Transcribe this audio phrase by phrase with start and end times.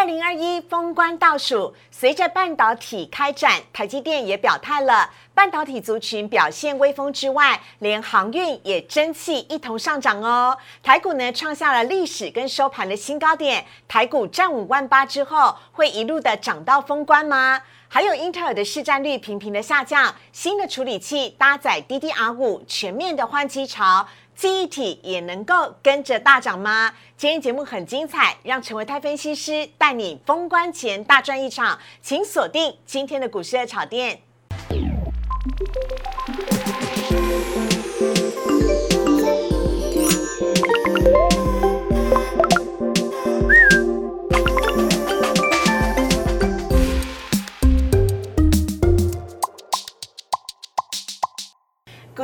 [0.00, 5.10] 二零二一封关倒数，随着半导体开展，台积电也表态了。
[5.34, 10.56] 半导体族群表现威风之外，连航运也争气一同上涨哦。
[10.82, 17.60] 台股呢创下了历史跟收盘的新高点，台股站五万八之后，会一路的涨到封关吗？
[17.86, 24.08] 还有英特尔的市占率频频的下降，新的处理器搭载 DDR 五，全面的换机潮。
[24.40, 26.94] 记忆体也能够跟着大涨吗？
[27.14, 34.22] 今天节目很精彩，让陈维泰分析师带你封关前大赚一场，请锁定今天的股市的炒店。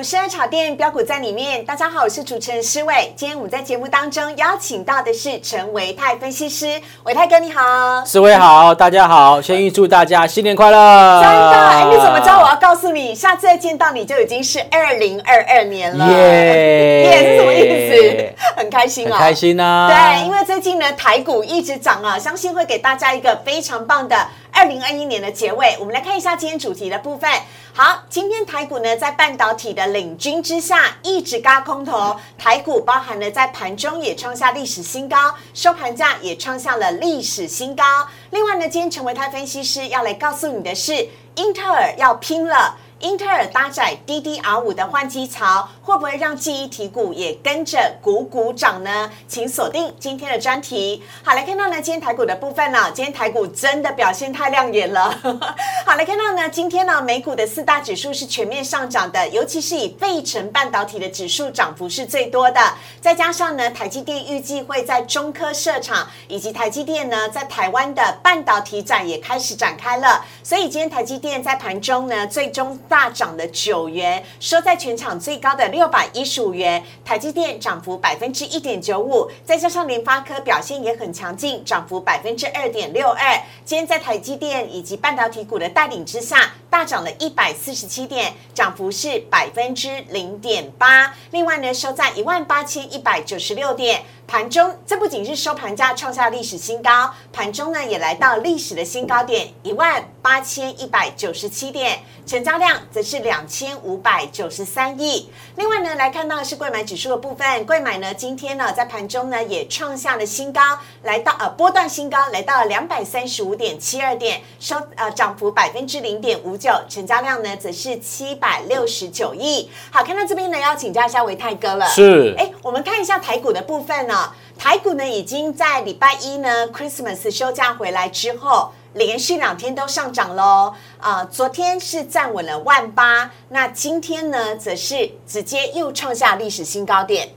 [0.06, 1.64] 股市的炒店标股在里面。
[1.64, 3.12] 大家好，我是主持人施伟。
[3.16, 11.22] 今天我们在节目当中邀请到的是陈维泰分析师，维泰哥你好，施伟好，大家好，先预祝大家新年快乐。
[11.24, 11.50] 真的？
[11.50, 16.06] 哎，你怎么知道我要告诉你，下次再见到你就已经是二零二二年了？
[16.06, 18.34] 耶，耶是什么意思？
[18.56, 19.88] 很开心啊，开心啊。
[19.88, 24.16] 对，因为最近呢台股一直涨啊，相信会给大家一个非常棒的
[24.56, 25.76] 二零二一年的结尾。
[25.78, 27.30] 我们来看一下今天主题的部分。
[27.74, 32.16] 好，今天台股呢在半导体的领军之下，一直嘎空头。
[32.38, 37.84] 台股包含了在盘中也创下历史新高，收盘价也创下了历史新高。
[38.30, 42.78] 另外呢，今天成为他分析师要来告诉你的是，英特尔要拼了。
[43.00, 49.10] 英特尔搭载 DDR 五的换机槽，会不会让记忆体股也跟着股股涨呢？
[49.28, 51.02] 请锁定今天的专题。
[51.22, 55.10] 好，来看到呢，今天台股的部分呢，今天台股真的表现太亮眼了。
[55.84, 62.60] 好，来看到呢，今天呢，美股的四大指数是全面上涨的，尤其是以费城半导体的指数涨幅是最多的。
[63.02, 70.24] 再加上呢，台积电预计会在中科设厂，以及台积电呢，在台湾的半导体展也开始展开了。
[70.42, 72.78] 所以今天台积电在盘中呢，最终。
[72.88, 76.82] 大涨了九元，收在全场最高的六百一十五元。
[77.04, 83.40] 台积电涨幅百分之一点九五，再加上联发科表现也很强劲，涨幅百分之二点六二。
[83.64, 91.10] 今天在台积电以及半导体股的带领之下，大涨了一百四十七点，涨幅是百分之零点八。
[91.30, 94.02] 另外呢，收在一万八千一百九十六点。
[94.26, 105.30] 盘中，这不仅是收盘价创下历史新高，盘中呢也来到历史的新高点一万八千一百九十七点，成交量则是两千五百九十三亿。
[105.54, 110.60] 另外呢，来看到是贵买指数的部分，贵买呢今天呢在盘中呢也创下了新高，
[111.04, 119.70] 来到呃波段新高，来到两百三十五点七二点，收呃涨幅百分之零点五九，成交量呢则是七百六十九亿。
[119.90, 124.32] 好，看到这边呢要请教一下维泰哥了，是，哎，我们看一下台股的部分呢。
[124.58, 130.72] 台股呢，已经在礼拜一呢，Christmas 休假回来之后，连续两天都上涨喽。
[130.98, 137.28] 啊，昨天是站稳了万八，那今天呢，则是直接又创下历史新高点。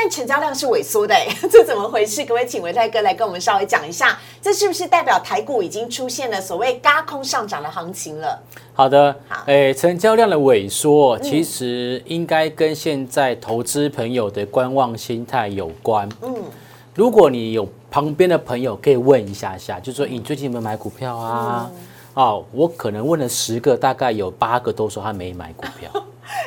[0.00, 1.12] 但成交量是萎缩的，
[1.50, 2.24] 这怎么回事？
[2.24, 8.40] 各位，请维泰哥来跟我们稍微讲一下，这是不是代表台股已经出现了所谓“嘎空”上涨的行情了？
[8.74, 16.08] 好的，好，诶，成交量的萎缩，其实应该跟现在投资朋友的观望心态有关。
[16.22, 16.32] 嗯，
[16.94, 21.68] 如果你有旁边的朋友可以问一下下，就说你最近有没有买股票啊？
[22.14, 25.90] 哦，我可能问了十个，大概有八个都说他没买股票。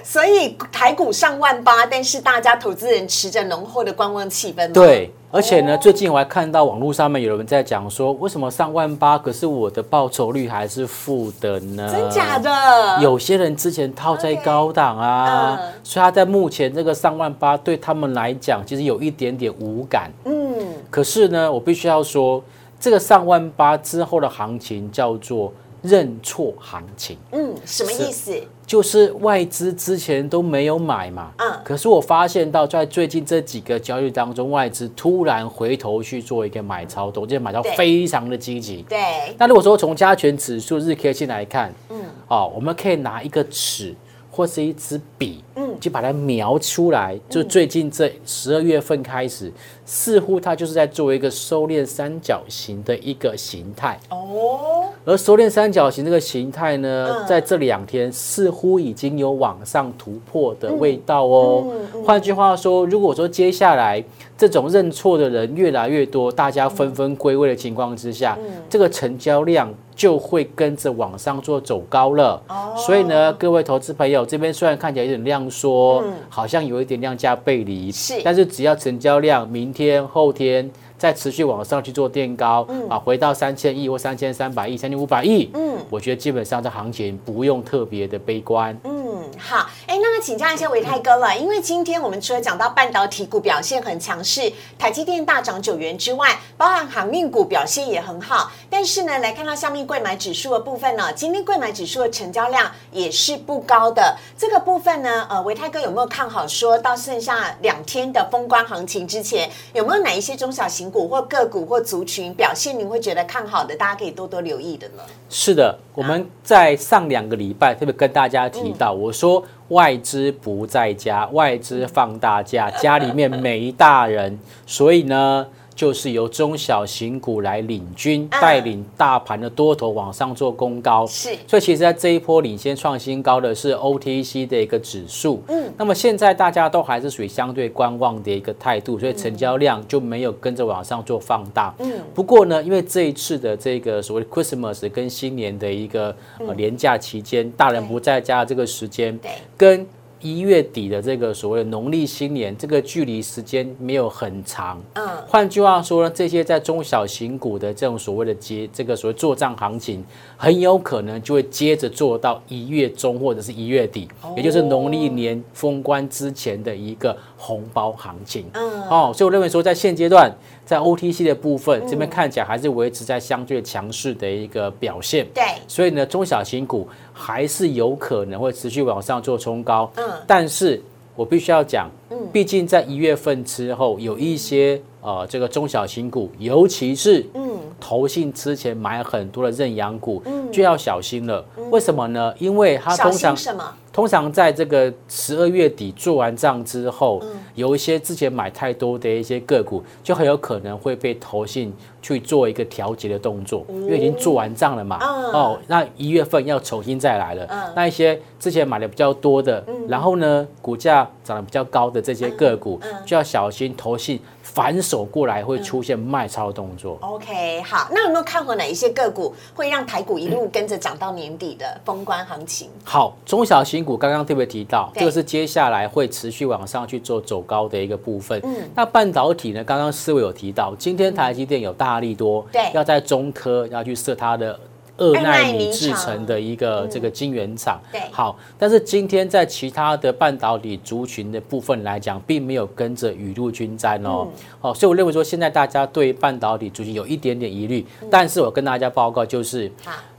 [0.03, 4.72] 所以台股上万八，但是大家投资人持着浓厚的观望气氛。
[4.72, 11.90] 对，而且呢，最近我还看到网络上面有人在讲说，为什么上万八，可是我的报酬率还是负的呢？
[11.92, 13.02] 真假的？
[13.02, 20.12] 有些人之前套在高档啊，所以他在目前这个上万八对他们来讲，其实有一点点无感。
[20.25, 20.56] 嗯，
[20.90, 22.44] 可是呢，我必须要说，
[22.80, 25.52] 这个上万八之后的行情叫做。
[25.81, 28.34] 认错行情，嗯，什么意思？
[28.66, 38.83] 就是外资之前都没有买嘛，嗯，可是我发现到在最近这几个交易当中，外资突然回头去做一个买超，而且买超非常的积极。
[38.83, 39.00] 对，
[39.38, 43.95] 那如果说从加权指数日 K 线来看，嗯，哦，我们可以拿一个尺。
[44.31, 47.19] 或是一支笔，嗯，就把它描出来。
[47.30, 49.51] 就最近这十二月份开始，
[49.86, 54.00] 似乎它就是在做一个收敛三角形的一个形态。
[54.10, 61.66] 哦，而收敛三角形这个形态呢，在这两天似乎已经有往上突破的味道哦。
[62.06, 64.01] 换句话说，如果说接下来
[64.38, 68.39] 这种认错的人越来越多，大家纷纷归位的情况之下，
[68.69, 69.74] 这个成交量。
[69.94, 72.42] 就会跟着往上做走高了，
[72.75, 88.77] 所以呢，各位投资朋友，这边虽然看起来有点量缩，好像有一点量价背离，是，但是只要成交量明天后天再持续往上去做垫高，啊，回到三千亿或三千三百亿、三千五百亿，嗯，我觉得基本上这行情不用特别的悲观。
[88.83, 89.00] 嗯，
[89.42, 106.48] 好，哎，那么请教一下维泰哥了，因为今天我们除了讲到半导体股表现很强势，台积电大涨九元之外，包含航运股表现也很好，但是呢，来看到下面贵买指数的部分呢，今天贵买指数的成交量也是不高的，这个部分呢，呃，维泰哥有没有看好？
[106.48, 113.76] 说到剩下两天的封关行情之前，有没有哪一些中小型股或个股或族群表现您会觉得看好的？
[113.76, 115.04] 大家可以多多留意的呢。
[115.30, 119.31] 是的，我们在上两个礼拜特别跟大家提到，我说
[119.69, 125.48] 外资不在家，外资放大假，家里面没大人，所以呢。
[125.73, 131.07] 就是由中小型股来领军，带领大盘的多头往上做攻高。
[131.07, 135.41] 是，所以其实在这一波领先创新高的是 OTC 的一个指数。
[135.47, 141.73] 嗯，那么现在大家都还是属于相对观望的一个态度，所以成交量就没有跟着往上做放大。
[141.79, 149.88] 嗯，不过呢，因为这一次的这个所谓 Christmas 跟新年的一个呃年假期间，大人不在家的这个时间，对，跟。
[150.21, 154.81] 一月底的这个所谓的农历新年，这个距离时间没有很长。
[154.94, 160.03] 嗯，换句话说呢，这些在中小型股的这种所谓的接这个所谓做账行情，
[160.38, 164.07] 很有可能就会接着做到一月中或者是一月底，
[164.38, 168.46] 也就是农历年封关之前的一个红包行情。
[168.54, 170.32] 嗯，哦，所以我认为说，在现阶段。
[170.64, 175.28] 在 OTC 的部分，这边看起来还是维持在相对强势的一个表现。
[175.34, 179.92] 对，所以呢，中小型股还是有可能会持续往上做冲高。
[179.98, 180.82] 嗯，但是
[181.14, 191.44] 我必须要讲，嗯，毕竟在一月份之后，有一些呃这个中小型股，尤其是嗯投信之前买很多的认养股，嗯，就要小心了。
[191.70, 192.34] 为什么呢？
[192.40, 193.76] 因为它通常什么？
[193.94, 197.22] 通常在这个十二月底做完账之后，
[197.56, 204.98] 有一些之前买太多的一些个股，就很有可能会被投信去做一个调节的动作，因为已经做完账了嘛。
[205.34, 207.74] 哦，那一月份要重新再来了。
[207.76, 214.20] 那一些之前买的比较多的，然后呢股价涨得比较高的这些个股，就要小心投信。
[214.42, 216.98] 反手过来会出现卖超动作。
[217.02, 222.70] OK，好，那有没有看过哪一些个股会让台股一路跟着涨到年底的封关行情？
[222.84, 228.40] 好，中小型股刚刚特别提到，这个是接下来会持续往上去做走高的一个部分。
[228.44, 229.64] 嗯，那半导体呢？
[229.64, 234.60] 刚刚思维有提到，今天台积电有大力多，对，要在中科要去设它的。
[235.01, 244.27] 二纳米制成的一个这个晶圆厂，对，好，但是今天在其他的半导体族群的部分来讲，并没有跟着雨露均沾哦，
[244.62, 249.71] 哦，所以我认为说现在大家对半导体族群有一点点疑虑，但是我跟大家报告就是，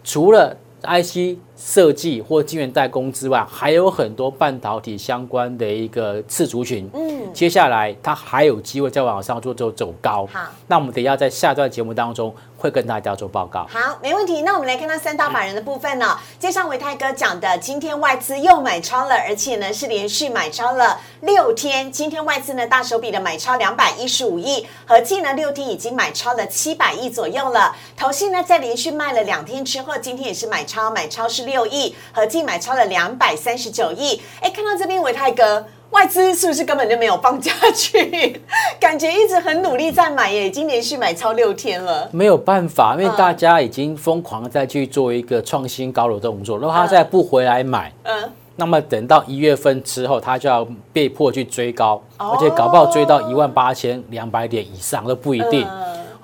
[0.03, 12.35] 除了 IC 设计或晶圆代工之外，还有很多半导体相关的一个次族群，嗯，接下来它还有机会再往上做走走高，好，那我们等一下在下段节目当中。
[12.63, 13.67] 会跟大家做报告。
[13.69, 14.43] 好，没问题。
[14.43, 16.17] 那我们来看到三大法人的部分呢。
[16.39, 21.91] 接上维泰哥讲的，今天外资又买超了，而且呢是连续买超了六天。
[21.91, 27.75] 今天外资呢大手笔的买超两百一十五亿，合计呢六天已经买超了七百亿左右了。
[27.97, 34.21] 投信呢在连续卖了两天之后，今天也是买超，买超是六亿，合计买超了两百三十九亿。
[34.41, 35.67] 哎，看到这边维泰哥。
[35.93, 38.41] 外资是不是根本就没有放假去？
[38.81, 42.09] 感觉一直很努力在买耶，已经连续买超六天了。
[42.13, 55.69] 没有办法，因为大家已经疯狂再去做一个创新高的动作，如果他再不回来买，嗯，那么等到一月份之后，他就要被迫去追高，而且搞不好追到一万八千两百点以上都不一定。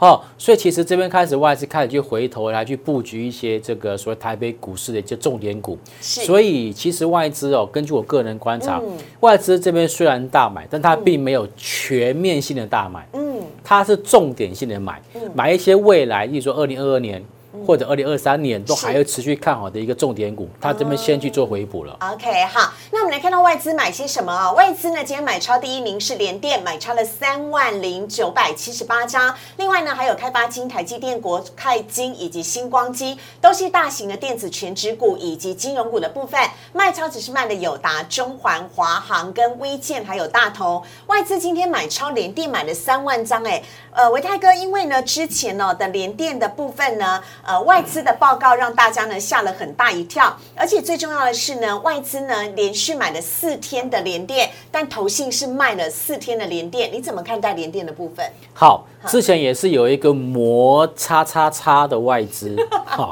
[0.00, 5.76] 好，所以其实这边开始外资开始去回头来去布局一些这个所谓台北股市的一些重点股。
[6.00, 8.80] 所以其实外资哦，根据我个人观察，
[9.18, 13.04] 外资这边虽然大买，但它并没有全面性的大买。
[13.14, 15.02] 嗯，它是重点性的买，
[15.34, 17.20] 买一些未来，例如说二零二二年。
[17.66, 21.96] 或者二零二三年都还要持续看好的一个重点股，它这边先去做回补了。
[22.00, 24.52] OK，好，那我们来看到外资买些什么啊？
[24.52, 29.34] 外资呢，今天买超第一名是联电，买超了三万零九百七十八张。
[29.56, 36.40] 另外呢，还有开发金、台积电、国泰金以及星光金，都是大型的电子全指股以及金融股的部分。
[36.72, 40.82] 卖超只是卖的友达、中环、华航跟微建，还有大同。
[41.06, 43.62] 外资今天买超联电买了三万张，哎，
[43.92, 47.22] 呃，维泰哥，因为呢之前呢的联电的部分呢。
[47.48, 58.24] 呃，外资的报告让大家呢吓了很大一跳，而且最重要的是呢，外资呢连续买了四天的连跌，但投信是卖了四天的连电，你怎么看待连电的部分？
[58.52, 62.54] 好，之前也是有一个摩叉叉叉的外资，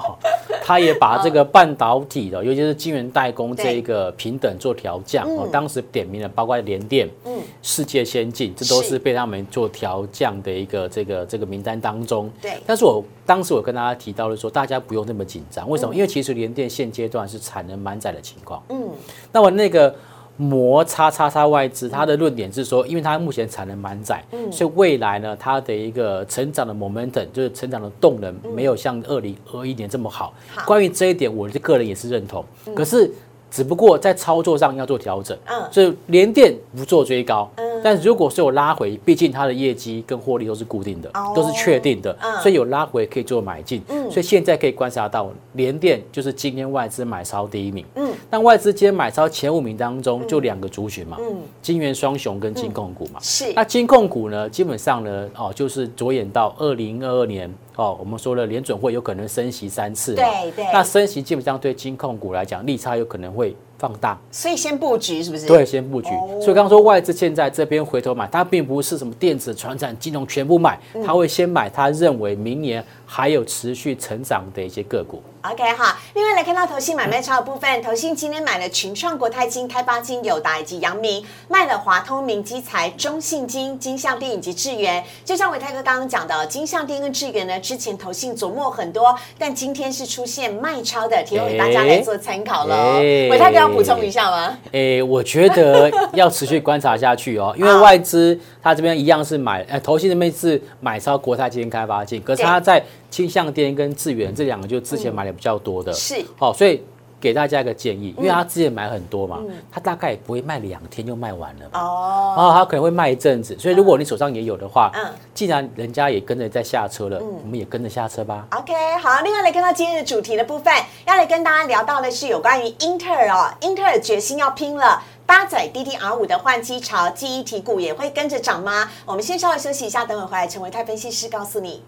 [0.62, 5.26] 他也把这个半导体的，尤其是晶圆代工对这一个平等做调降。
[5.26, 12.30] 哦嗯，当时点名了，包括联电、嗯，世界先进，这都是是被他们做调降的一个这个这个名单当中。
[12.42, 15.94] 对但是我当时我跟大家提到了说，大家不用那么紧张，为什么？
[15.94, 18.62] 嗯因为其实联电现阶段是产能满载的情况。
[18.68, 18.90] 嗯，
[19.32, 19.94] 那么那个
[20.36, 24.52] 摩叉叉叉外资，它的论点是说，因为它目前产能满载，嗯。
[24.52, 30.34] 所以未来呢，它的一个成长的 momentum 就是成长的动能，没有像二零二一年这么好。
[30.54, 30.66] 好。
[30.66, 32.44] 关于这一点，我个人也是认同。
[32.74, 33.10] 可是
[33.50, 35.62] 只不过在操作上要做调整，嗯。
[35.72, 41.32] 所以联电不做追高，嗯但如果是有拉回，毕竟它的业绩跟获利都是固定的，哦。
[41.34, 42.40] 都是确定的，嗯。
[42.40, 44.10] 所以有拉回可以做买进，嗯。
[44.10, 48.12] 所以现在可以观察到联电就是今天外资买超第一名，嗯。
[48.30, 53.52] 但外资今天买超前五名当中就两个族群嘛，嗯，金元双雄跟金控股嘛，是。
[53.54, 60.64] 那金控股呢，基本上呢，哦，就是着眼到二零二二年，哦，我们说了联准会有可能升息三次嘛，对对。
[60.72, 65.46] 那升息基本上对金控股来讲，利差有可能会放大，所以先布局是不是？
[65.46, 66.08] 对，先布局。
[66.08, 75.22] 哦所以刚刚说外资现在这边回头买，它并不是什么电子、船产、金融全部买，嗯它会先买它认为明年还有持续成长的一些个股。
[75.52, 85.04] OK 哈，另外来看到投信买卖超的部分，投信今天买了群创、国泰金、开发金、友达以及阳明，卖了华通、明基材、中信金、金相电以及智源。
[85.24, 92.74] 就像伟泰哥刚刚讲的，金相电跟智源呢，之前投信琢磨很多，但今天是出现卖超的，提供给大家来做参考喽。
[92.74, 94.58] 哎伟泰哥要补充一下吗？
[94.72, 102.82] 诶，我觉得要持续观察下去哦，因为外资它这边一样是买，呃，投信这边是买超国泰金、开发金，可是它在
[103.16, 106.82] 清相电跟智源这两个就之前买的比较多的，是好、所以
[107.18, 109.40] 给大家一个建议，因嗯为他之前买很多嘛，
[109.72, 111.80] 他大概也不会卖两天就卖完了吧。
[111.80, 118.46] 哦，哦，它可能会卖一阵子，所以如果你手上也有的话，嗯既然人家也跟着在下车了，我们也跟着下车吧。
[118.50, 120.70] OK，好，另外来看到今天的主题的部分，
[121.06, 125.02] 要来跟大家聊到的是有关于英特尔哦，英特尔决心要拼了。
[125.24, 128.90] 搭载 DDR 五的换机潮，记忆体股也会跟着涨吗？
[129.06, 131.82] 我们先稍微休息一下，等会回来成为泰分析师告诉你。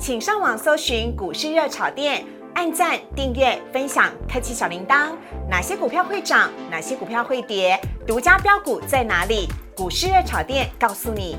[0.00, 5.10] 请上网搜寻股市热炒店，按赞、订阅、分享，开启小铃铛。
[5.46, 6.50] 哪些股票会涨？
[6.70, 7.78] 哪些股票会跌？
[8.06, 9.46] 独家标股在哪里？
[9.76, 11.36] 股市热炒店告诉你。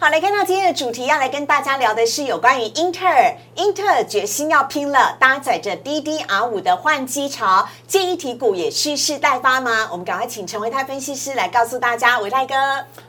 [0.00, 9.90] 好，来看到今天的主题，要来跟大家聊的是有关于英特尔，英特尔决心要拼了，搭载着 DDR 五的换机潮，记忆体股也蓄势待发吗？
[9.92, 12.54] 我们赶快请陈维泰分析师来告诉大家，维泰哥，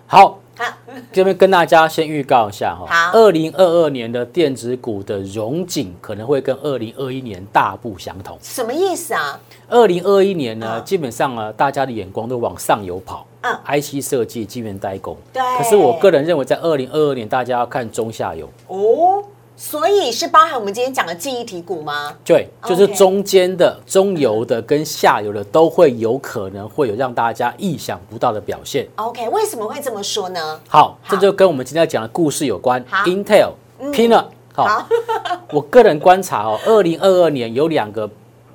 [0.06, 0.66] 好，好，
[1.12, 3.12] 这边跟大家先预告一下哈，好。
[3.18, 8.38] 二零二二年的电子股的融景可能会跟二零二一年大不相同。
[8.42, 9.40] 什么意思啊？
[9.68, 10.86] 二零二一年呢，嗯。
[10.86, 15.18] 基本上啊，大家的眼光都往上游跑，嗯，IC 设计、晶圆代工。
[15.34, 15.42] 对。
[15.58, 19.22] 可是我个人认为，在二零二二年，大家要看中下游，哦，
[19.68, 22.16] 所以是包含我们今天讲的记忆体股吗？
[22.24, 28.88] 对，就是中间的、中游的跟下游的都会有可能会有让大家意想不到的表现。
[28.98, 30.62] OK，为什么会这么说呢？
[30.68, 33.54] 好，好这就跟我们今天要讲的故事有关，Intel
[33.92, 34.30] 拼了。
[34.54, 34.88] 好，好，
[35.52, 38.08] 我个人观察哦，二零二二年有两个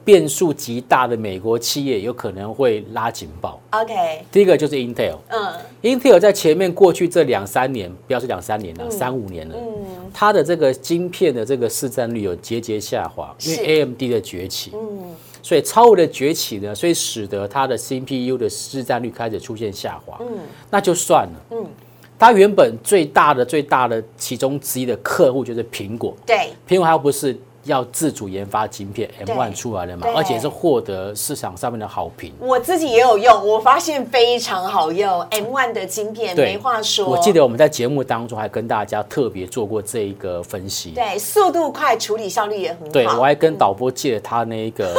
[0.05, 3.61] 变数极大的美国企业有可能会拉警报。
[3.71, 5.17] OK，第一个就是 Intel。
[5.29, 5.53] 嗯
[5.83, 9.80] Intel 在前面过去这两三年，不要说两三年了，三五年了，嗯
[10.13, 13.61] 它的这个晶片的这个市占率有节节下滑，因是。
[13.63, 20.39] 为 AMD 的崛起，嗯，所以超微的崛起呢，所以使得它的 CPU 的市占率开始出现下滑，嗯。
[20.71, 21.67] 那就算了，嗯，
[22.19, 27.39] 它原本最大的最大的其中之一的客户就是苹果，对，苹果还不是
[27.71, 32.33] 要自主研发晶片对 M1 出来了嘛，而且是获得市场上面的好评。
[32.39, 37.09] 我自己也有用，我发现非常好用，M1 的晶片对没话说。
[37.09, 40.91] 我记得我们在节目当中还跟大家特别做过这一个分析。
[40.91, 42.93] 对，速度快，处理效率也很好。
[42.93, 44.95] 对，我还跟导播借了他那一个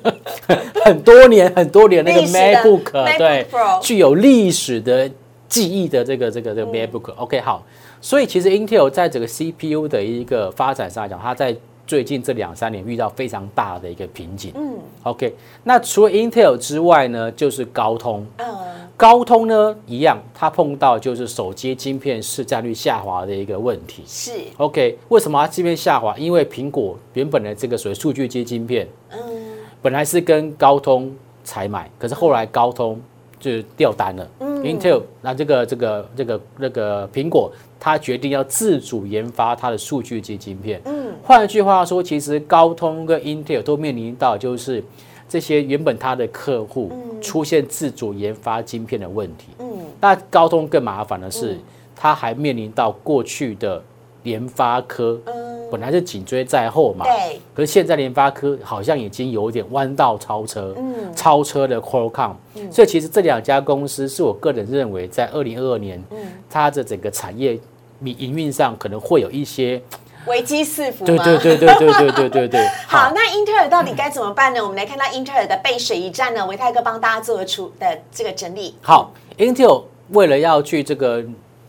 [0.84, 3.46] 很多年、很多年那个历史的 MacBook，MacBook 对
[3.80, 5.10] 具有历史的
[5.48, 7.12] 记忆的这个这个这个 MacBook。
[7.16, 7.64] OK，好，
[8.00, 14.52] 所以其实 Intel 在整个 CPU 的一个发展上来讲，它在最近这两三年遇到非常大的一个瓶颈。
[14.56, 18.26] 嗯 OK，那除了 Intel 之外呢，就是高通。
[18.38, 18.46] 嗯
[18.98, 24.02] 高通呢，一样，它碰到就是手机晶片市占率下滑的一个问题。
[24.06, 26.16] 是 OK，为什么它晶片下滑？
[26.16, 29.18] 因为苹果原本的这个所谓数据接晶片，嗯
[29.82, 31.14] 本来是跟高通
[31.44, 32.98] 采买，可是后来高通
[33.38, 34.28] 就掉单了。
[34.40, 40.80] 嗯 Intel 那这个这个这个那个苹果，它决定要自主研发它的数据及晶片。
[40.86, 44.82] 嗯换一句话说，其实高通跟 Intel 都面临到就是
[45.28, 46.90] 这些原本它的客户
[47.20, 49.48] 出现自主研发晶片的问题。
[49.58, 49.66] 嗯
[50.00, 51.58] 那高通更麻烦的是，
[51.94, 53.82] 它还面临到过去的
[54.24, 60.94] 联发科嗯本来是紧追在后嘛，对，可是现在联发科好像已经有点弯道超车，嗯。
[61.14, 62.34] 超车的 Qualcomm，、
[62.70, 66.18] 所以其实这两家公司是我个人认为在二零二二年，嗯。
[66.48, 67.58] 它的整个产业
[68.02, 69.80] 营营运上可能会有一些，
[70.26, 71.24] 危机四伏对吗？
[71.24, 74.62] 对对对对对对对对， 好，那英特尔到底该怎么办呢？
[74.62, 78.74] 我们来看到英特尔的背水一战呢，维泰哥帮大家做出的这个整理。
[78.82, 81.24] 好，Intel 为了要去这个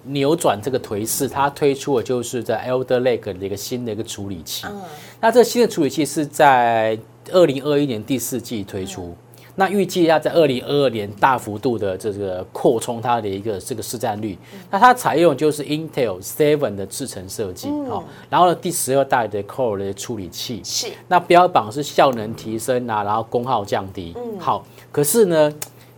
[0.07, 4.65] 扭转这个颓势，它推出的就是在 Elder Lake 的一个新的一个处理器。
[4.67, 4.81] 嗯
[5.19, 6.97] 那这个新的处理器是在
[7.31, 9.15] 二零二一年第四季推出。
[9.59, 14.37] 那预计要在二零二二年大幅度的这个扩充它的一个这个市占率。
[14.69, 24.15] 那它采用就是 Intel Seven 的制程设计，好、然后呢第十二代的 Core 的处理器，是那标榜是效能提升啊，然后功耗降低。
[24.37, 25.51] 好，可是呢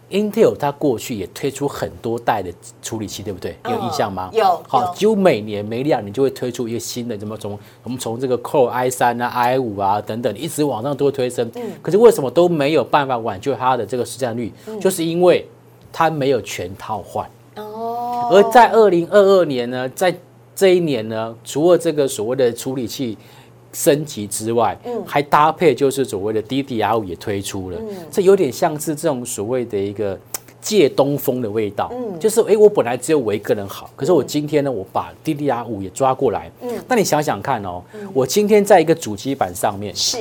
[0.09, 2.51] ，Intel 它过去也推出很多代的
[2.81, 3.55] 处理器，对不对？
[3.65, 4.29] 你有印象吗？
[4.33, 11.49] 有有好，几乎每年每两年就会推出一个新的，怎么从我们从这个 Core i 三啊、i 五啊等等，一直往上都会推升。
[11.81, 14.51] 可是为什么都没有办法挽救它的这个市占率？
[14.81, 15.45] 就是因为
[15.91, 17.29] 它没有全套换。
[17.55, 20.15] 哦，而在二零二二年呢，在
[20.55, 23.17] 这一年呢，除了这个所谓的处理器
[23.73, 25.03] 升级之外，嗯。
[25.05, 27.95] 还搭配就是所谓的 DDR 五也推出了，嗯。
[28.11, 30.17] 这有点像是这种所谓的一个。
[30.61, 32.19] 借东风的味道，嗯。
[32.19, 36.69] 就是诶，我本来只有我一个人好，可是我今天呢，我把 DDR 五也抓过来，嗯。
[36.85, 37.81] 那你想想看哦，
[38.13, 40.17] 我今天在一个主机板上面，是。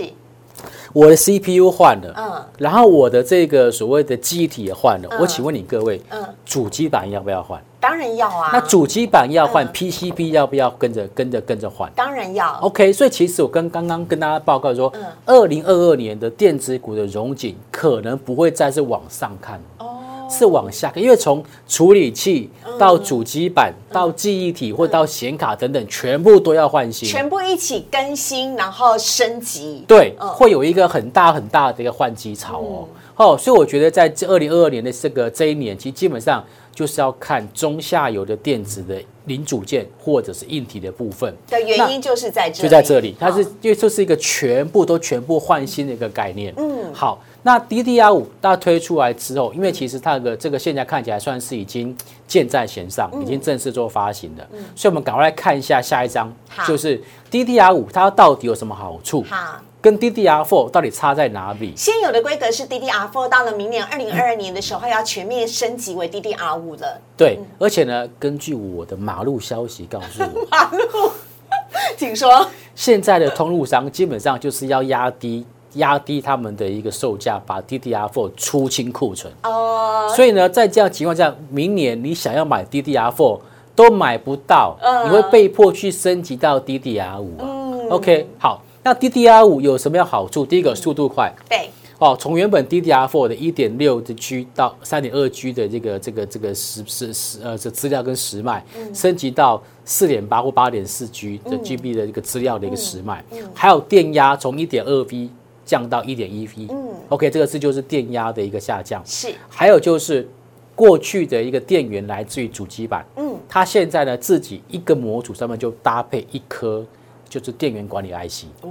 [0.92, 2.44] 我的 CPU 换了，嗯。
[2.56, 5.18] 然后我的这个所谓的记忆体也换了，嗯。
[5.20, 7.60] 我请问你各位，嗯，主机板要不要换？
[7.80, 8.50] 当然要啊。
[8.52, 12.58] 那主机板要换嗯，PCB 要不要跟着跟着跟着换当然要。
[12.60, 19.98] ？OK，所以其实我跟刚刚跟大家报告说嗯，二零二二年的电子股的融景可能不会再是往上看，哦，
[20.30, 27.08] 是往下看，因为从处理器嗯到主机板到记忆体或到显卡等等，全部都要换新。
[27.08, 29.84] 全部一起更新，然后升级。
[29.86, 32.88] 对，嗯会有一个很大很大的一个换机潮哦。
[33.18, 38.96] 哦，所以我觉得在这二零二二年的这个这一年，其实基本上就是要看中下游的电子的
[39.26, 41.36] 零组件或者是硬体的部分。
[41.48, 46.54] 的原因就是在这里，就在这里，它是因为这是一个全部都全部换新的一个概念。
[46.56, 51.94] 嗯好，那 DDR 五大家推出来之后，因为其实它的这个现在看起来算是已经
[52.28, 56.32] 箭在弦上，已经正式做发行了，所以我们赶快来看一下下一章，
[56.68, 59.60] 就是 DDR 五它到底有什么好处，好。
[59.80, 61.72] 跟 DDR4 到底差在哪里？
[61.76, 67.00] 现有的规格是 DDR4，到了明年二零二二年的时候要全面升级为 DDR5 了。
[67.16, 71.10] 对，而且呢，根据我的马路消息告诉我， 马路，
[71.96, 72.46] 请说。
[72.74, 79.32] 现在的通路商基本上就是要压低压低他们的一个售价，把 DDR4 出清库存。
[79.42, 83.40] 哦，所以呢，在这样情况下，明年你想要买 DDR4
[83.74, 87.42] 都买不到，嗯你会被迫去升级到 DDR5 啊。
[87.42, 90.46] 嗯 OK，好，那 DDR 五有什么样好处？
[90.46, 91.30] 第一个，速度快。
[91.46, 103.22] 对，哦，从原本 DDR4 的一点六的 G 到三点二 G 的这个这个这个时时时呃这资料跟时脉，升级到四点八或八点四 G 的 GB 的一个资料的一个时脉，
[103.54, 105.28] 还有电压从一点二 V
[105.66, 106.68] 降到一点一 V。
[106.70, 106.88] 嗯。
[107.10, 109.02] OK，这个是就是电压的一个下降。
[109.04, 110.26] 是，还有就是
[110.74, 116.82] 过去的一个电源来自于主机板，嗯，它现在呢自己一个模组上面就搭配一颗
[117.28, 118.46] 就是电源管理 IC。
[118.62, 118.70] 哦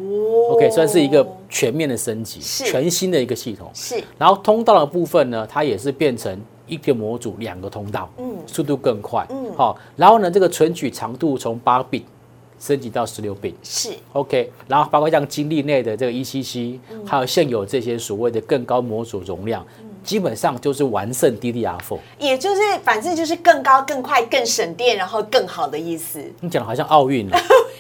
[0.51, 3.69] OK，算是一个全面的升级，是全新的一个系统。
[3.73, 12.03] 是，然后通道的部分呢，它也是变成一个模组两个通道，嗯速度更快，嗯好、然后呢，这个存取长度从八 bit
[12.59, 13.53] 升级到十六 bit。
[13.61, 19.65] 是，OK，然后包括像精力内的这个 ECC，、还有现有这些所谓的更高模组容量，
[20.03, 21.99] 基本上就是完胜 DDR4。
[22.17, 26.23] 也就是反正就是更高、更快、更省电，然后更好的意思。
[26.39, 27.37] 你讲的好像奥运了，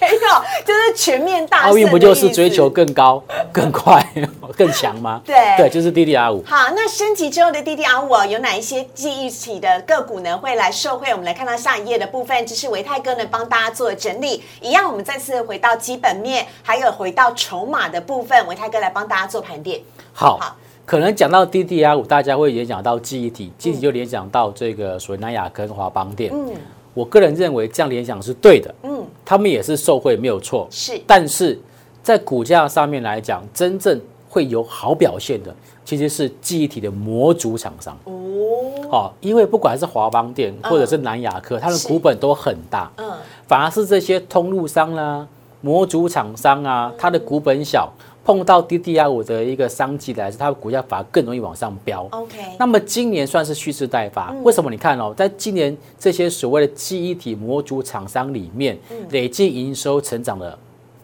[0.65, 4.05] 就是全面大胜奥运不就是追求更高、 更快、
[4.57, 5.21] 更强吗？
[5.25, 6.43] 对对，就是 DDR 五。
[6.45, 11.09] 好，那升级之后的 DDR 五、哦、有哪一些记忆体的个股呢会来受惠？
[11.11, 14.43] 我们来看到下一页的部分，这是维泰哥呢帮大家做整理。
[14.61, 19.79] 一样，我们再次回到基本面，还有回到筹码的部分，维泰哥来帮大家做盘点。
[20.13, 26.31] 好，好可能讲到 DDR 五，大家会联想到记忆体，记忆体就联想到这个所谓南亚跟华邦电。
[26.33, 26.53] 嗯
[26.93, 28.96] 我个人认为这样联想是对的，嗯，
[29.29, 30.65] 他们也是受惠没有错。
[30.71, 30.97] 是。
[31.05, 31.59] 但是
[32.01, 37.97] 在股价上面来讲，真正会有好表现的，其实是记忆体的模组厂商。
[38.05, 38.13] 哦，
[38.89, 43.11] 好，因为不管是华邦电或者是南亚科，它的股本都很大，嗯，
[43.45, 45.27] 反而是这些通路商啦、
[45.59, 47.91] 模组厂商啊，它的股本小，
[48.27, 52.05] 碰到 DDR 五的一个商机来，它的股价反而更容易往上飙。
[52.11, 54.69] OK，那么今年算是蓄势待发，为什么？
[54.69, 58.77] 你看哦，在今年这些所谓的记忆体模组厂商里面，
[59.11, 60.59] 累计营收成长的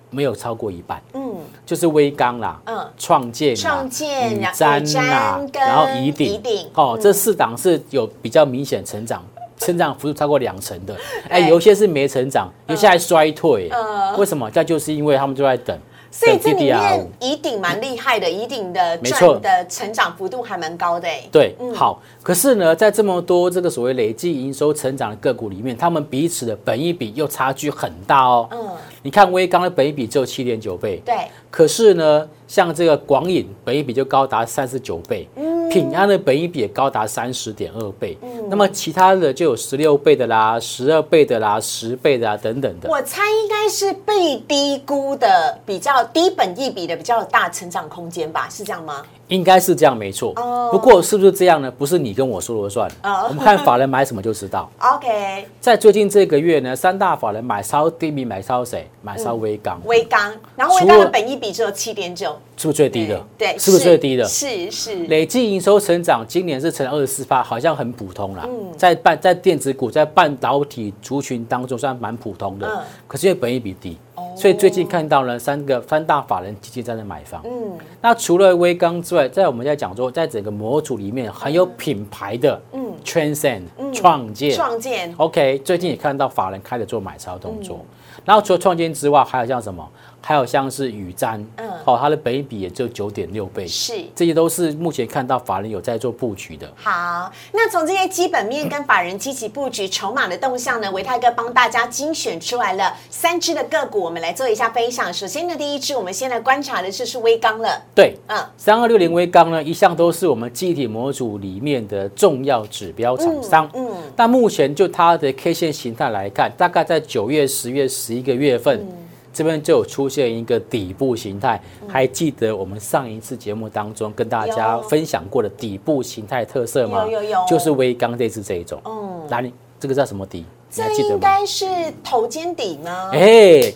[0.09, 1.33] 没有超过一半，嗯。
[1.65, 6.41] 就是微刚啦，嗯，创建啦、创建瞻啦然后宜宜鼎。
[6.41, 7.01] 鼎，哦，嗯。
[7.01, 9.23] 这四档是有比较明显成长。
[9.59, 10.93] 成长幅度超过两成的，
[11.29, 11.49] 哎，对。
[11.49, 13.69] 有些是没成长，有些还衰退。
[13.71, 14.17] 嗯。
[14.17, 14.51] 为什么？
[14.51, 15.79] 这就是因为他们就在，等
[16.15, 21.23] 所以这里面乙鼎蛮厉害的，乙鼎的赚的成长幅度还蛮高的哎。
[21.32, 21.99] 对，好。
[22.21, 28.47] 可是呢，在这么多这个所谓累计营收成长的个股里面，他们彼此的本益比又差距很大哦。
[28.52, 28.69] 嗯，
[29.02, 31.15] 你看微刚的本益比只有七点九倍，对，
[31.54, 35.30] 可是呢，像这个广影本益比就高达三十九倍，
[35.70, 38.18] 平安的本益比也高达三十点二倍。
[38.50, 42.89] 那么其他的就有十六倍的啦、十二倍的啦、十倍的啦等等的。
[42.89, 48.48] 我猜应该是被低估的，比较低本益比的，比较大成长空间吧？
[48.50, 49.04] 是这样吗？
[49.28, 50.34] 应该是这样，没错。
[50.36, 51.70] 哦不过是不是这样呢？
[51.70, 52.89] 不是你跟我说了算。
[53.04, 54.68] 哦我们看法人买什么就知道。
[54.82, 58.88] OK，在最近这个月呢，三大法人买超低迷，买超谁？
[59.04, 63.21] 买超微钢，微钢，然后微钢的本益比只有七点九，是不是最低的？
[63.38, 64.23] 对，是不是最低的？
[64.23, 68.45] 是是，累计营收成长，今年是成二十四趴，好像很普通啦。
[68.47, 73.97] 嗯在半在电子股在半导体族群当中算蛮普通的，嗯可是因为本益比低，
[74.38, 77.41] 所以最近看到了三个三大法人基金在那买房。
[77.45, 87.79] 嗯那除了微刚之外，在我们在讲说，在整个模组里面很有品牌的，嗯嗯，Transcend、创建、创建 OK，最近也看到法人开始做买超动作。
[87.82, 89.86] 嗯然后除了创建之外，还有像什么？
[90.25, 93.93] 还有像是宇瞻，嗯嗯，哦，它的本益比也就九点六倍，是。
[94.15, 96.71] 这些都是目前看到法人有在做布局的。
[96.75, 105.13] 好，那从这些基本面跟法人积极布局、筹码的动向呢，维泰哥帮大家精选出来了三只的个股，我们来做一下分享。
[105.13, 113.69] 首先呢，第一支我们先来观察的就是微刚了，对，嗯，三二六零微钢呢，一向都是我们记忆体模组里面的重要指标厂商。
[113.73, 118.79] 嗯嗯但目前就它的 K 线形态来看，大概在九月、十月、十一个月份。
[118.79, 118.88] 嗯
[119.34, 127.04] 这边就有出现一个底部形态，还记得我们上一次节目当中跟大家分享过的底部形态特色吗？
[127.06, 128.80] 有有有就是微钢这次这一种。
[128.86, 129.52] 嗯哪里？
[129.80, 130.46] 这个叫什么底？
[130.76, 131.15] 你这还记得吗？
[131.15, 131.65] 应该是
[132.04, 133.10] 头肩底呢。
[133.12, 133.19] 哎，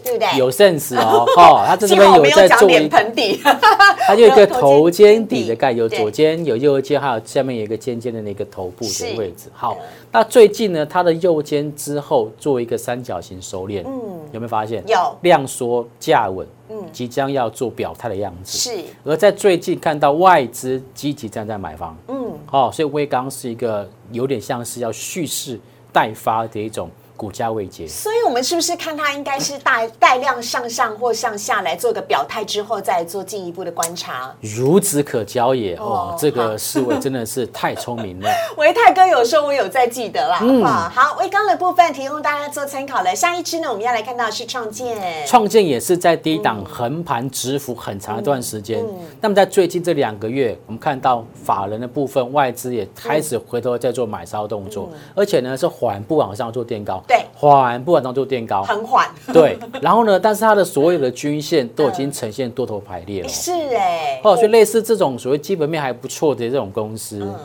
[0.04, 3.40] 对不对有 sense 哦， 哦，它这幸边有在做一脸盆底，
[4.08, 9.50] 它就有一个头肩底的概念，有左肩，有右肩，还有下面有一个尖尖的那个头部是的位置。
[9.54, 14.84] 好嗯，那最近呢，它的右肩之后做一个三角形收敛，嗯有没有发现？
[14.88, 15.18] 有。
[15.22, 16.84] 量缩价稳，嗯。
[16.92, 18.58] 即将要做表态的样子。
[18.58, 25.60] 是，而在最近看到外资积极站在买房，嗯，哦，所以威刚是一个有点像是要蓄势
[25.92, 27.86] 待发的一种股价未结。
[27.88, 34.34] 所以我们是不是看它应该是大带量向上或向下来做个表态之后，再做进一步的观察？
[34.44, 38.30] 孺子可教也哦哦，这个思维真的是太聪明了。
[38.58, 40.40] 维泰哥有说，我有在记得啦。
[40.42, 43.16] 嗯哇，好，微刚的部分提供大家做参考了。
[43.16, 48.80] 下一支呢，我们要来看到是创建，创建也是在低档横盘直幅很长一段时间。
[48.80, 59.58] 嗯那么在最近这两个月，我们看到法人的部分，外资也开始回头在做买超动作，而且呢是缓步往上做垫高，对缓不管当做垫高，很缓，对。
[59.82, 63.30] 然后呢，但是它的所有的均线都已经呈现多头排列了。
[63.30, 67.36] 是哎、哦，所以类似这种所谓基本面还不错的这种公司，嗯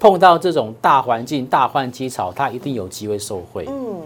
[0.00, 3.66] 碰到这种大环境、大换机潮，它一定有机会受惠。
[3.68, 4.00] 嗯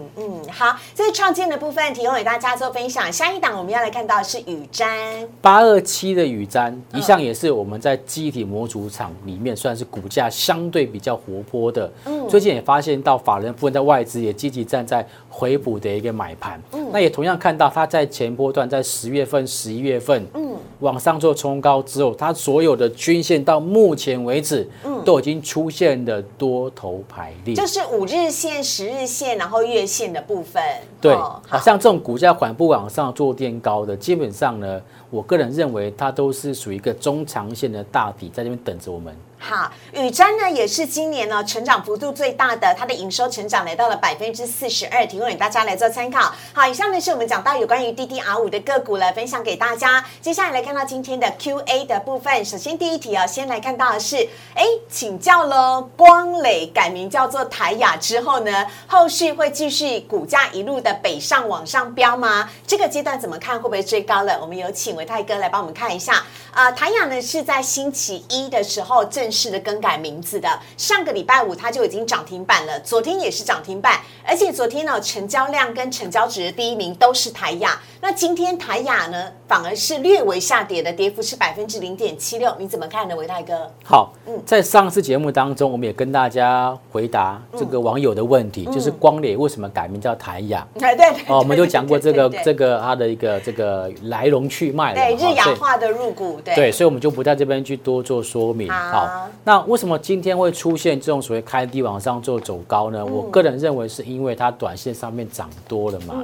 [0.45, 3.11] 嗯，好，这是创建的部分提供给大家做分享。
[3.11, 11.91] 下一档我们要来看到是雨瞻，八二七的雨瞻嗯一向也是我们在记忆体模组厂里面算是股价相对比较活泼的。
[12.05, 16.61] 嗯最近也发现到法人部分在外资也积极站在回补的一个买盘。
[16.73, 27.55] 嗯那也同样看到它在前波段在十月份、十一月份，嗯往上做冲高之后，它所有的均线到目前为止，嗯都已经出现了多头排列。
[27.55, 30.61] 嗯就是五日线、十日线，然后月线的部分。
[31.01, 39.15] 对，哦好像这种股价缓步往上做垫高的，基本上呢，我个人认为它都是属于一个中长线的大底，在这边等着我们。
[39.45, 46.33] 好，宇瞻呢也是今年呢成长幅度最大的，它的营收成长来到了百分之四十二，提供给大家来做参考。
[46.53, 50.01] 好，以上呢是我们讲到有关于 DDR 五的个股了，分享给大家。
[50.21, 54.15] 接下来来看到今天的 Q&A 的部分，首先第一题哦，先来看到的是，
[54.55, 62.49] 哎，请教喽，光磊改名叫做台雅之后呢，后续会继续股价一路的北上往上飙吗？
[62.65, 63.57] 这个阶段怎么看？
[63.57, 64.39] 会不会追高了？
[64.41, 66.23] 我们有请维泰哥来帮我们看一下。
[66.53, 83.53] 啊、台雅呢是在星期一的时候正式的更改名字的，上个礼拜五它就已经涨停板了，昨天也是涨停板，而且昨天呢成交量跟成交值的第一名都是台亚，那今天台雅呢，反而是略微下跌的，跌幅是百分之零点七六，你怎么看呢，维泰哥？
[83.81, 90.67] 好，嗯在上次节目当中，我们也跟大家回答这个网友的问题，就是光磊为什么改名叫台雅？
[90.81, 98.69] 哎，对，哦，我们就讲过这个这个它的一个这个来龙去脉对，日亚化的入股，对，对，所以我们就不在这边去多做说明。
[98.69, 103.05] 好，那为什么今天会出现这种所谓开低往上做走高呢？
[103.05, 106.21] 我个人认为是因为它短线上面涨多了嘛。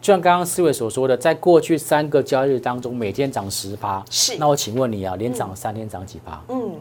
[0.00, 4.02] 就像刚刚思维所说的，在过去三个交易日当中，每天涨十趴。
[4.10, 4.36] 是。
[4.38, 6.40] 那我请问你啊，连涨三天涨几趴？
[6.48, 6.72] 嗯，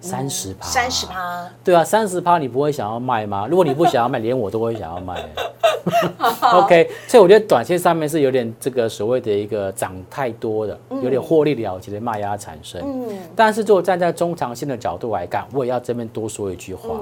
[0.00, 0.66] 三十趴。
[0.66, 1.48] 三十趴。
[1.64, 3.46] 对啊，三十趴你不会想要卖吗？
[3.48, 5.24] 如果你不想要卖，连我都会想要卖。
[6.52, 12.80] OK，所以我觉得短线上面是有点这个所谓的一个涨太多的，有点获利了结的卖压产生。
[12.84, 13.16] 嗯。
[13.34, 17.00] 但是，如果站在中长线的角度来看，我也要这边多说一句话。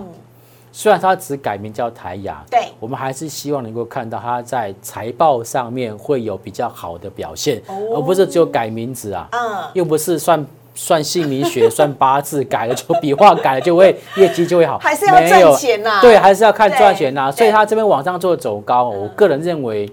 [0.77, 7.63] 虽然它只改名叫台雅，对，我们还是希望能够看到它在财报上面会有比较好的表现，
[7.95, 16.01] 而不是只有改名字啊，嗯，又不是算 算姓名学、 算八字，改了就笔画改了就会业绩就会好，还是要赚钱呐？
[16.01, 17.31] 对，还是要看赚钱呐。
[17.31, 19.89] 所以它这边往上做走高，我个人认为。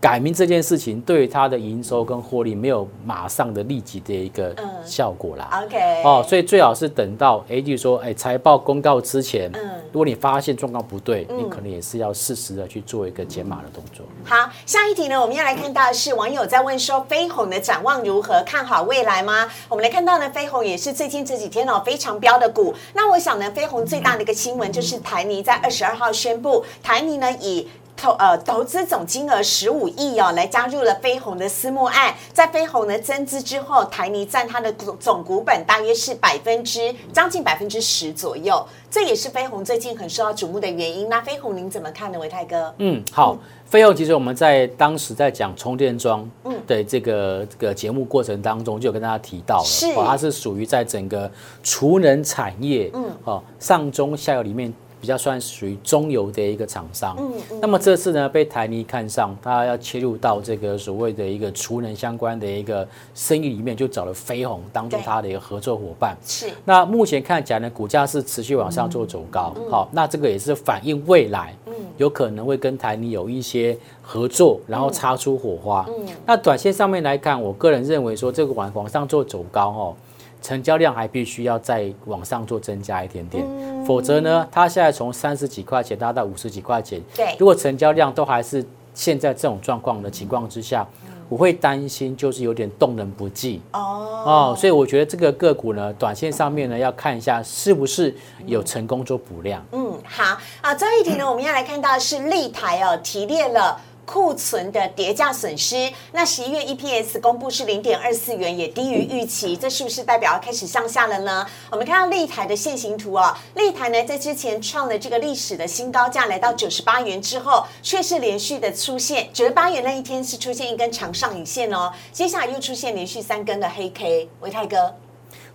[0.00, 5.62] 改名这件事情对它的营收跟获利没有马上的立即的一个效果啦。
[5.66, 9.60] OK，哦，所以最好是等到哎，就是说哎，财报公告之前，嗯，
[9.92, 14.06] 如果你发现状况不对，你可能也是要适时的去做一个减码的动作。
[14.24, 18.42] 好，下一题呢，我们要来看到的是网友在问说，飞鸿的展望如何？
[18.44, 19.46] 看好未来吗？
[19.68, 22.74] 我们来看到呢，飞鸿也是最近这几天哦非常标的股。
[22.94, 27.68] 那我想呢，飞鸿最大的一个新闻就是台泥在二十二号宣布，台泥呢以
[28.00, 32.14] 投呃投资总金额十五亿哦，来加入了飞鸿的私募案。
[32.32, 41.10] 在飞鸿呢增资之后，台泥占它的总总股本大约是百分之将近百分之十左右，这也是飞鸿最近很受到瞩目的原因。
[41.10, 42.74] 那飞鸿您怎么看呢，维泰哥？
[42.78, 43.36] 嗯，好，
[43.66, 46.26] 飞鸿其实我们在当时在讲充电桩
[46.66, 51.30] 的这个这个节目过程当中，就有跟大家提到了，是它是属于在整个
[51.62, 54.72] 储能产业，嗯，哦上中下游里面。
[55.00, 66.14] 比较算属于中游的一个厂商，嗯，那么这次呢被台泥看上，他要切入到这个所谓的一个储能相关的一个生意里面，就找了飞鸿当做他的一个合作伙伴。
[66.24, 75.86] 是，那目前看起来呢，股价是持续往上做走高，好，那这个也是反映未来，嗯，有可能会跟台泥有一些合作，然后擦出火花。
[75.88, 79.96] 嗯，那短线上面来看，我个人认为说这个往往上做走高哦。
[80.42, 83.46] 成交量还必须要再往上做增加一点点，
[83.90, 90.86] 否则呢，它现在从三十几块钱拉到五十几块钱，对，如果成交量都还是现在这种状况的情况之下，
[91.28, 93.80] 我会担心就是有点动能不济哦
[94.24, 98.14] 哦，所以我觉得这个个股呢，短线上面呢要看一下是不是
[98.46, 99.60] 有成功做补量。
[99.72, 103.76] 嗯，好啊，最后一题呢，我们要来看到是立台哦提炼了。
[104.10, 111.46] 库存的叠价损失，那十一月 EPS 公布是零点二四元，也低于预期，这是不是代表要开始向下了呢？
[111.70, 124.92] 我们看到立台的线形图哦，立台呢在之前创了这个历史的新高价，来到九十八元之后，却是连续的出现九十八元那一天是出现一根长上影线哦，接下来又出现连续三根的黑 K，维泰哥，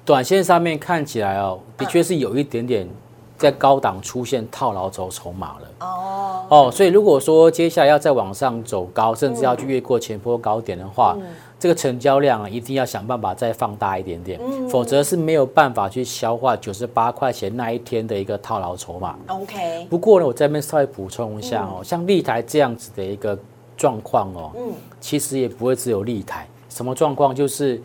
[0.06, 2.88] 短线上面看起来哦，的确是有一点点。
[3.38, 5.68] 在高档出现套牢走筹码了。
[5.80, 6.46] 哦。
[6.48, 11.18] 哦，所以如果说接下来要再往上走高，甚至要去越过前波高点的话，
[11.60, 19.18] 这个成交量啊一定要想办法再放大一点点，否则是没有办法去消化九十八块钱那一天的一个套牢筹码。
[19.28, 23.38] OK，不过呢，我这边稍微补充一下哦，像立台这样子的一个
[23.76, 24.72] 状况哦，嗯，
[25.02, 27.34] 其实也不会只有立台，什么状况？
[27.34, 27.82] 就是。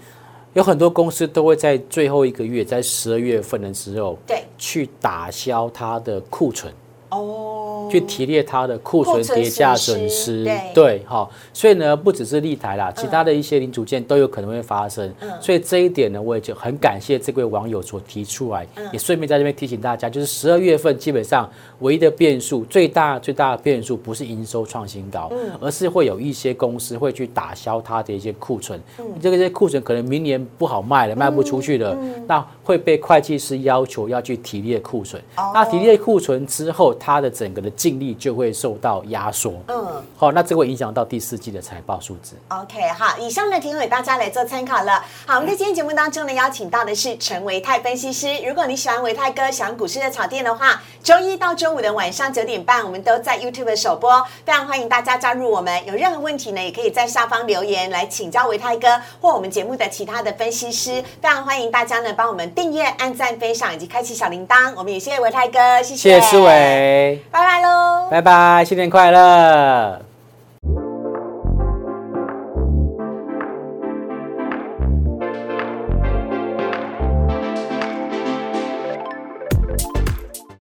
[0.54, 6.72] 有很多公司都会在最后一个月，在十二月份的时候，对，去打消它的库存。
[7.10, 15.12] 哦，去提炼它的库存叠加损失，对，好，所以呢，不只是立台啦，其他的一些零组件都有可能会发生。
[15.40, 21.50] 所以这一点呢，我也就很感谢这位网友所提出来，也顺便在这边提醒大家，就是十二月份基本上
[21.80, 28.80] 唯一的变数，最大最大的变数不是营收创新高，而是会有一些公司会去打消它的一些库存。
[29.20, 31.96] 这个些库存可能明年不好卖了，卖不出去了，
[32.28, 35.20] 那会被会计师要求要去提炼库存。
[35.54, 36.94] 那提炼库存之后。
[37.00, 42.36] 它的整个的净利就会受到压缩，嗯，好，那这会影响到第四季的财报数字。
[42.48, 45.02] OK，好，以上呢提供给大家来做参考了。
[45.24, 48.38] 好，我们在今天节目当中呢，邀请到的是陈维泰分析师。
[48.46, 55.86] 如果你喜欢维泰哥，喜欢股市的炒店的话，周一到周五的晚上九点半，我们都在 YouTube 首播，非常欢迎大家加入我们。
[55.86, 58.88] 有任何问题呢，也可以在下方留言来请教维泰哥
[59.22, 61.02] 或我们节目的其他的分析师。
[61.22, 64.74] 非常欢迎大家呢，帮我们订阅、按赞、分享以及开启小铃铛。
[64.76, 67.22] 我们也谢谢维泰哥，谢谢，谢谢思维。
[67.30, 67.69] 拜拜
[68.10, 70.09] 拜拜，新年快乐！